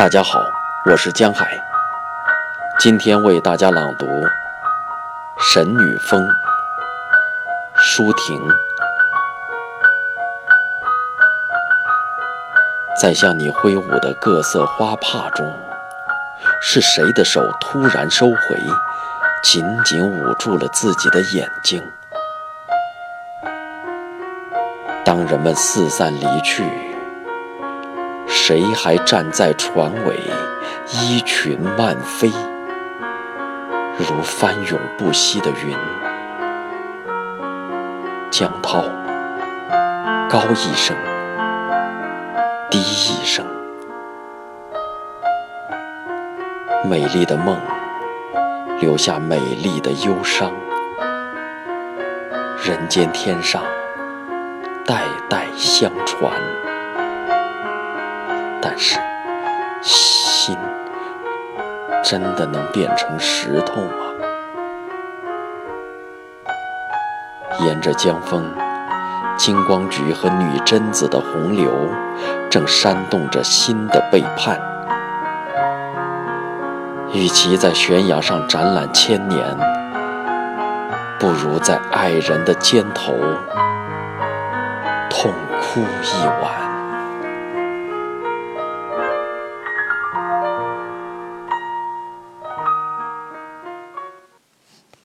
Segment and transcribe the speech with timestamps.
[0.00, 0.42] 大家好，
[0.86, 1.62] 我是江海，
[2.78, 4.06] 今天为大家朗读
[5.52, 6.26] 《神女峰》
[7.76, 8.48] 舒婷。
[12.98, 15.54] 在向你挥舞的各色花帕中，
[16.62, 18.38] 是谁的手突然收回，
[19.42, 21.86] 紧紧捂住了自己的眼睛？
[25.04, 26.64] 当人们四散离去，
[28.50, 30.18] 谁还站在船尾，
[30.88, 32.28] 衣裙漫飞，
[33.96, 35.76] 如翻涌不息的云？
[38.28, 38.82] 江涛，
[40.28, 40.96] 高一声，
[42.68, 43.46] 低一声，
[46.82, 47.56] 美丽的梦，
[48.80, 50.50] 留下美丽的忧伤，
[52.64, 53.62] 人间天上。
[54.84, 56.32] 代代相传，
[58.62, 58.98] 但是
[59.82, 60.56] 心
[62.02, 64.06] 真的能变成石头吗？
[67.60, 68.44] 沿着江风，
[69.36, 71.70] 金光菊和女贞子的洪流，
[72.48, 74.58] 正煽动着新的背叛。
[77.12, 79.58] 与其在悬崖上展览千年，
[81.18, 83.14] 不如在爱人的肩头。
[85.10, 86.69] 痛哭一晚。